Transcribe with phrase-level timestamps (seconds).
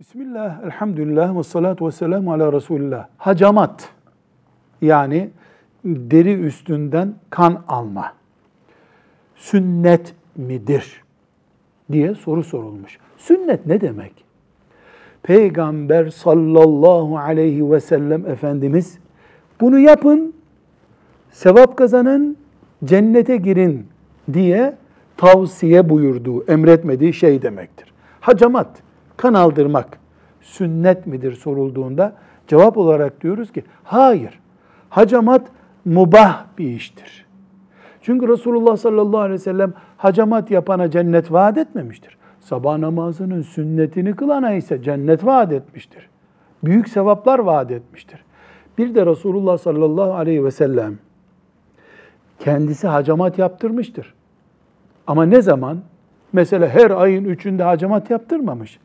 [0.00, 3.06] Bismillah, elhamdülillah ve salatu ve selamu ala Resulillah.
[3.18, 3.88] Hacamat
[4.82, 5.30] yani
[5.84, 8.12] deri üstünden kan alma
[9.34, 11.02] sünnet midir
[11.92, 12.98] diye soru sorulmuş.
[13.16, 14.12] Sünnet ne demek?
[15.22, 18.98] Peygamber sallallahu aleyhi ve sellem Efendimiz
[19.60, 20.34] bunu yapın,
[21.30, 22.36] sevap kazanın,
[22.84, 23.86] cennete girin
[24.32, 24.76] diye
[25.16, 27.92] tavsiye buyurduğu, emretmediği şey demektir.
[28.20, 29.98] Hacamat, kan aldırmak
[30.40, 32.12] sünnet midir sorulduğunda
[32.46, 34.40] cevap olarak diyoruz ki hayır.
[34.90, 35.46] Hacamat
[35.84, 37.26] mubah bir iştir.
[38.02, 42.16] Çünkü Resulullah sallallahu aleyhi ve sellem hacamat yapana cennet vaat etmemiştir.
[42.40, 46.08] Sabah namazının sünnetini kılana ise cennet vaat etmiştir.
[46.64, 48.24] Büyük sevaplar vaat etmiştir.
[48.78, 50.98] Bir de Resulullah sallallahu aleyhi ve sellem
[52.38, 54.14] kendisi hacamat yaptırmıştır.
[55.06, 55.78] Ama ne zaman?
[56.32, 58.78] Mesela her ayın üçünde hacamat yaptırmamış.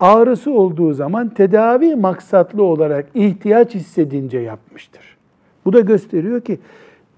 [0.00, 5.16] Ağrısı olduğu zaman tedavi maksatlı olarak ihtiyaç hissedince yapmıştır.
[5.64, 6.58] Bu da gösteriyor ki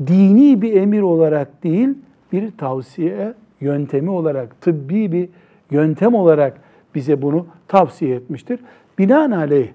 [0.06, 1.88] dini bir emir olarak değil,
[2.32, 5.28] bir tavsiye yöntemi olarak, tıbbi bir
[5.70, 6.60] yöntem olarak
[6.94, 8.60] bize bunu tavsiye etmiştir.
[8.98, 9.68] Binaenaleyh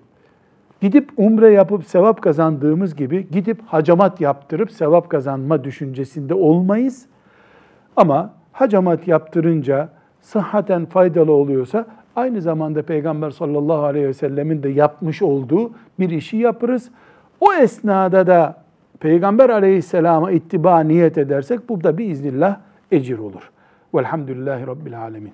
[0.81, 7.05] gidip umre yapıp sevap kazandığımız gibi gidip hacamat yaptırıp sevap kazanma düşüncesinde olmayız.
[7.95, 9.89] Ama hacamat yaptırınca
[10.21, 16.37] sıhhaten faydalı oluyorsa aynı zamanda Peygamber sallallahu aleyhi ve sellemin de yapmış olduğu bir işi
[16.37, 16.91] yaparız.
[17.39, 18.65] O esnada da
[18.99, 22.57] Peygamber aleyhisselama ittiba niyet edersek bu da biiznillah
[22.91, 23.51] ecir olur.
[23.93, 25.33] Velhamdülillahi Rabbil alemin.